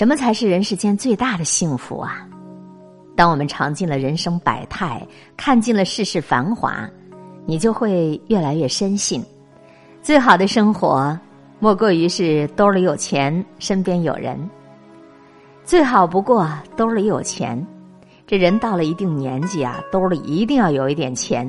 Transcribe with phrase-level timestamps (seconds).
[0.00, 2.26] 什么才是人世间最大的幸福啊？
[3.14, 5.06] 当我们尝尽了人生百态，
[5.36, 6.88] 看尽了世事繁华，
[7.44, 9.22] 你就会越来越深信，
[10.00, 11.14] 最好的生活
[11.58, 14.40] 莫过于是兜里有钱，身边有人。
[15.66, 17.62] 最好不过兜里有钱。
[18.26, 21.46] 这人到了一定年纪啊，兜里一定要有一点钱。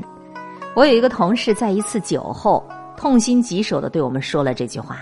[0.76, 2.62] 我有一个同事，在一次酒后，
[2.98, 4.98] 痛心疾首的对我们说了这句话，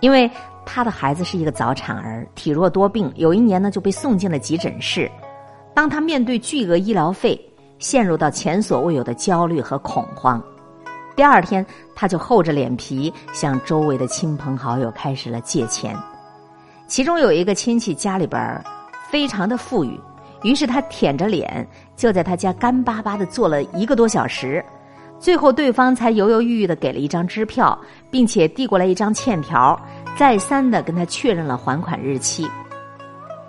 [0.00, 0.28] 因为
[0.66, 5.10] 他的孩子是一个早产儿，体弱多病，有一年呢就被送进了急诊室。
[5.72, 7.40] 当他面对巨额医疗费，
[7.78, 10.42] 陷入到前所未有的焦虑和恐慌。
[11.14, 15.96] 第二天，他就厚着脸皮向周围的亲朋好友开始了借钱。
[16.86, 18.62] 其中有一个亲戚家里边
[19.10, 19.98] 非常的富裕。
[20.42, 24.64] 于是他舔着脸，就在他家干巴巴的坐了一个多小时，
[25.18, 27.78] 最后对方才犹犹豫豫的给了一张支票，
[28.10, 29.78] 并且递过来一张欠条，
[30.16, 32.48] 再三的跟他确认了还款日期。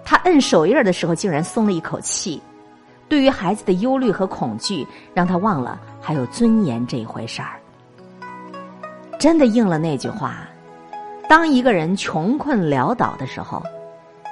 [0.03, 2.41] 他摁手印的时候，竟然松了一口气。
[3.09, 7.59] 对于孩子的忧虑和恐惧，让他忘了还有尊严这一回事儿。
[9.19, 10.47] 真的应了那句话：
[11.29, 13.61] 当一个人穷困潦倒的时候。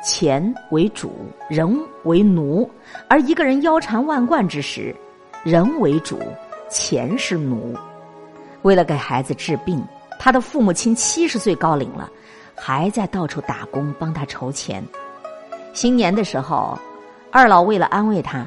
[0.03, 1.11] 钱为主，
[1.49, 2.63] 人为奴；
[3.09, 4.95] 而一个人腰缠万贯之时，
[5.43, 6.19] 人为主，
[6.75, 7.73] 钱是奴。
[8.63, 9.81] 为了给孩子治病，
[10.19, 12.11] 他的父母亲七十岁高龄了，
[12.53, 14.83] 还在到处打工帮他筹钱。
[15.71, 16.77] 新年的时候，
[17.31, 18.45] 二老为了安慰他，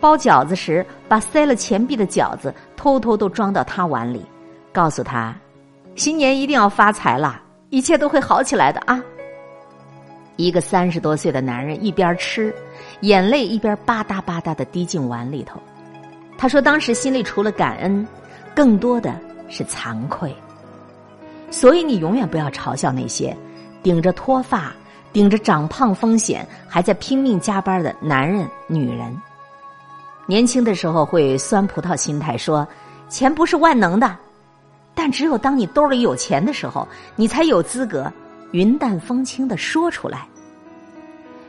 [0.00, 4.24] 包饺子时把塞了钱币的饺子偷偷都装到他碗里，
[4.72, 5.34] 告诉他
[5.96, 9.02] ：“新年一定要发财了，一切都会好起来的啊。”
[10.36, 12.54] 一个三十多岁的男人一边吃，
[13.00, 15.60] 眼泪一边吧嗒吧嗒的滴进碗里头。
[16.44, 18.06] 他说：“当时心里除了感恩，
[18.54, 20.30] 更多的是惭愧。
[21.50, 23.34] 所以你永远不要嘲笑那些
[23.82, 24.70] 顶着脱发、
[25.10, 29.18] 顶着长胖风险还在拼命加班的男人、女人。
[30.26, 32.68] 年轻的时候会酸葡萄心态，说
[33.08, 34.14] 钱不是万能的，
[34.94, 38.12] 但只有当你兜里有钱的时候，你才有资格。”
[38.52, 40.28] 云淡风轻的说出来。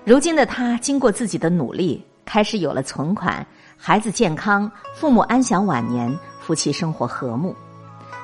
[0.05, 3.45] 如今的他，经过自己的努力，开始有了存款，
[3.78, 7.56] 孩子健康，父母安享晚年，夫妻生活和睦。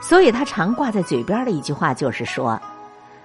[0.01, 2.59] 所以他常挂在嘴边的一句话就是说：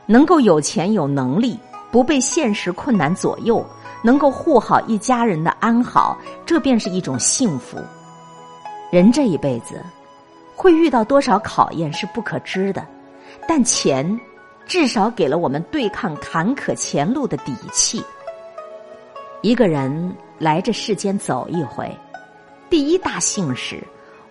[0.06, 1.58] 能够有钱有能力，
[1.90, 3.64] 不被现实困难左右，
[4.02, 7.78] 能够护好一家人的安好，这便是一种幸福。
[8.90, 9.82] 人这一辈子，
[10.54, 12.86] 会遇到多少考验是不可知的，
[13.48, 14.18] 但钱。
[14.68, 18.02] 至少给了我们对抗坎坷前路的底气。
[19.40, 21.96] 一个人来这世间走一回，
[22.68, 23.80] 第一大幸事，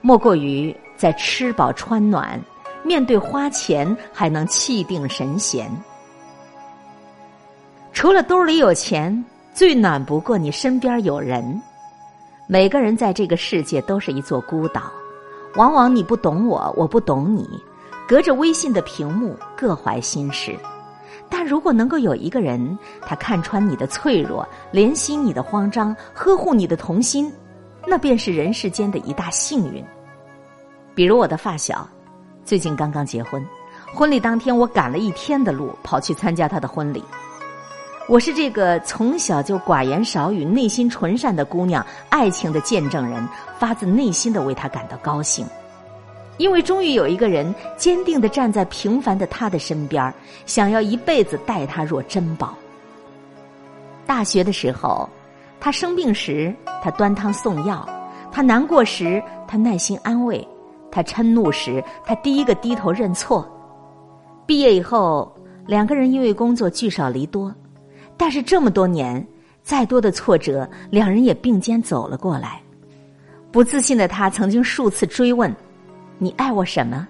[0.02, 2.40] 莫过于在吃饱穿暖、
[2.84, 5.72] 面对花钱还能气定神闲。
[7.94, 9.24] 除了兜里有钱，
[9.54, 11.62] 最暖不过你身边有人。
[12.46, 14.84] 每个人在这个世界都是一座孤岛，
[15.56, 17.48] 往往你不懂我，我不懂你。
[18.06, 20.56] 隔着微信的屏幕，各怀心事。
[21.30, 27.32] 但如果能够有一个人，他看穿你的脆弱，怜惜你的慌张，呵护你的童心，
[27.88, 29.84] 那便是人世间的一大幸运。
[30.94, 31.88] 比如我的发小，
[32.44, 33.46] 最近刚刚结婚，
[33.94, 37.04] 婚礼当天我赶了一天的路跑去参加他的婚礼。
[38.08, 45.46] 我是这个从小就寡言少语、内心纯善的姑娘，爱情的见证人，发自内心的为他感到高兴。
[46.38, 50.14] 因为终于有一个人坚定的站在平凡的他的身边
[50.46, 52.54] 想要一辈子待他若珍宝。
[54.06, 55.10] 大学的时候，
[55.60, 57.88] 他生病时，他端汤送药；
[58.32, 60.46] 他难过时，他耐心安慰；
[60.92, 63.50] 他嗔怒时，他第一个低头认错。
[64.46, 65.34] 毕业以后，
[65.66, 67.54] 两个人因为工作聚少离多，
[68.16, 69.26] 但是这么多年，
[69.64, 72.62] 再多的挫折，两人也并肩走了过来。
[73.52, 75.54] 不自信的他曾经数次追问。
[76.18, 77.08] 你爱我什么？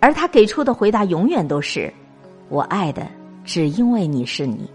[0.00, 1.92] 而他给出的回答永远都是
[2.48, 3.06] ：“我爱的
[3.44, 4.70] 只因为你是你。”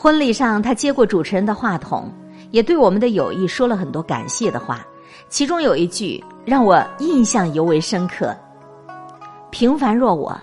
[0.00, 2.08] 婚礼上，他接过主持人的话筒，
[2.52, 4.86] 也对我们的友谊说了很多感谢的话。
[5.28, 8.32] 其中有一句让我印象尤为深刻
[9.50, 10.38] ：“平凡若我，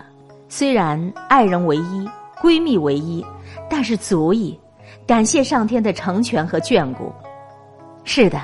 [0.46, 2.06] 虽然爱人唯一，
[2.42, 3.24] 闺蜜唯一，
[3.66, 4.60] 但是足以
[5.06, 7.10] 感谢上天的成全和眷顾。”
[8.04, 8.38] 是的。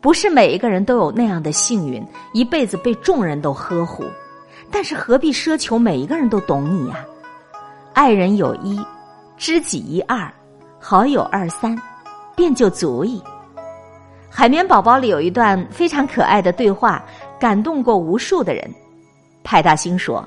[0.00, 2.00] 不是每一个人都有那样的幸运，
[2.32, 4.04] 一辈子被众人都呵护，
[4.70, 7.04] 但是何必奢求每一个人都懂你呀？
[7.94, 8.80] 爱人有一，
[9.38, 10.30] 知己一二，
[10.80, 11.80] 好友二三，
[12.34, 13.22] 便就足矣。
[14.28, 17.02] 海绵宝宝里有一段非常可爱的对话，
[17.38, 18.68] 感动过无数的人。
[19.44, 20.26] 派大星说：“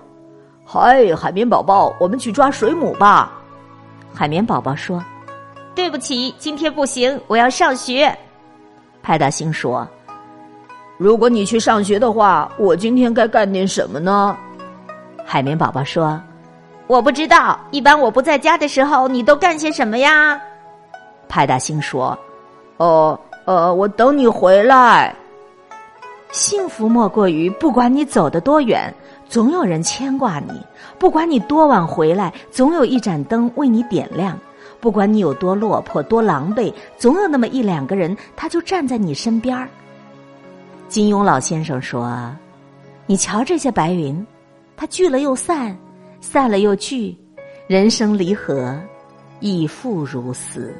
[0.65, 3.33] 嗨，海绵宝宝，我们去抓水母吧。”
[4.15, 5.03] 海绵宝宝说
[5.75, 8.17] ：“对不起，今天不行，我要上学。”
[9.03, 9.87] 派大星说
[10.97, 14.35] ：“如果你去上学的话，我今天该干点什么呢？”
[15.25, 16.21] 海绵宝宝说
[16.91, 20.37] ：“我不知道，一般我不在家的时候，你都干些什么呀？”
[21.29, 22.19] 派大星说
[22.75, 25.15] ：“哦，呃，我等你回来。”
[26.33, 28.93] 幸福莫过于，不管你走得多远，
[29.29, 30.51] 总有人牵挂你；
[30.99, 34.33] 不管你多晚回来，总有一盏灯为你点亮；
[34.81, 39.69] 不管你有多落魄、多狼狈，总有那么一两个人，他就站在你身边儿。
[40.89, 42.29] 金庸老先生说
[43.07, 44.27] ：“你瞧这些白云，
[44.75, 45.73] 它聚了又散，
[46.21, 47.13] 散了又聚，
[47.67, 48.79] 人生离合，
[49.41, 50.73] 亦复如斯。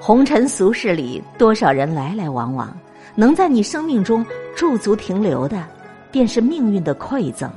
[0.00, 2.72] 红尘俗世里，多少人来来往往。”
[3.16, 4.24] 能在你生命中
[4.54, 5.66] 驻足停留的，
[6.12, 7.50] 便是命运的馈赠。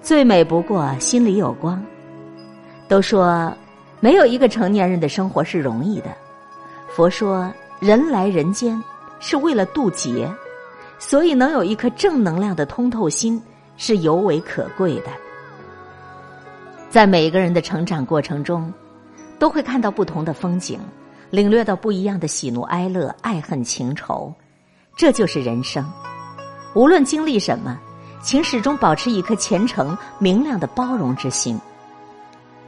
[0.00, 1.84] 最美不过心里有光。
[2.86, 3.52] 都说
[3.98, 6.06] 没有一个成年人的生活是容易的。
[6.88, 8.80] 佛说人来人间
[9.18, 10.30] 是为了渡劫，
[11.00, 13.42] 所以能有一颗正能量的通透心
[13.76, 15.10] 是尤为可贵的。
[16.94, 18.72] 在每一个人的成长过程中，
[19.36, 20.78] 都会看到不同的风景，
[21.28, 24.32] 领略到不一样的喜怒哀乐、爱恨情仇。
[24.96, 25.84] 这就是人生，
[26.72, 27.76] 无论经历什么，
[28.22, 31.60] 请始终保持一颗虔诚、明亮的包容之心，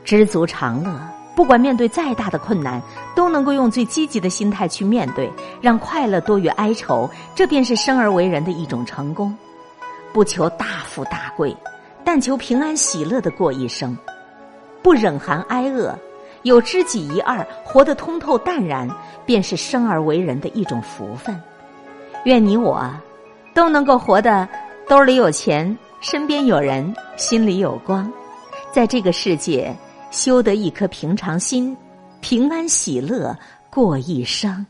[0.03, 0.93] 知足常乐。
[1.37, 2.83] 不管面对再大的困难，
[3.15, 5.31] 都能够用最积极的心态去面对，
[5.61, 7.09] 让快乐多于哀愁。
[7.33, 9.33] 这便是生而为人的一种成功。
[10.13, 11.57] 不求大富大贵，
[12.05, 13.97] 但求平安喜乐的过一生。
[14.87, 15.93] 不忍寒挨饿，
[16.45, 18.89] 有知己一二，活得通透淡然，
[19.25, 21.37] 便是生而为人的一种福分。
[22.25, 22.89] 愿你我
[23.53, 24.49] 都能够活得
[24.87, 28.09] 兜里有钱，身边有人，心里有光，
[28.71, 29.77] 在这个世界
[30.13, 31.77] 修得一颗平常心，
[32.21, 33.37] 平安喜乐
[33.69, 34.65] 过一生。